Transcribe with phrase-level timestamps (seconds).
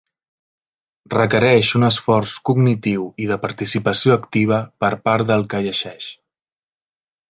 [1.15, 6.13] Requereix un esforç cognitiu i de participació activa per part del que llegeix.